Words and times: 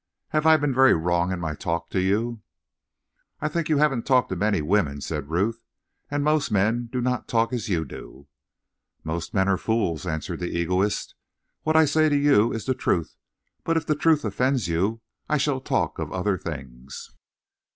Have 0.29 0.47
I 0.47 0.57
been 0.57 0.73
very 0.73 0.95
wrong 0.95 1.31
in 1.31 1.39
my 1.39 1.53
talk 1.53 1.91
to 1.91 2.01
you?" 2.01 2.41
"I 3.39 3.47
think 3.47 3.69
you 3.69 3.77
haven't 3.77 4.07
talked 4.07 4.29
to 4.29 4.35
many 4.35 4.59
women," 4.59 4.99
said 4.99 5.29
Ruth. 5.29 5.63
"And 6.09 6.23
most 6.23 6.49
men 6.51 6.87
do 6.91 7.01
not 7.01 7.27
talk 7.27 7.53
as 7.53 7.69
you 7.69 7.85
do." 7.85 8.25
"Most 9.03 9.35
men 9.35 9.47
are 9.47 9.57
fools," 9.59 10.07
answered 10.07 10.39
the 10.39 10.57
egoist. 10.57 11.13
"What 11.61 11.75
I 11.75 11.85
say 11.85 12.09
to 12.09 12.17
you 12.17 12.51
is 12.51 12.65
the 12.65 12.73
truth, 12.73 13.15
but 13.63 13.77
if 13.77 13.85
the 13.85 13.93
truth 13.93 14.25
offends 14.25 14.67
you 14.67 15.01
I 15.29 15.37
shall 15.37 15.61
talk 15.61 15.99
of 15.99 16.11
other 16.11 16.35
things." 16.35 17.11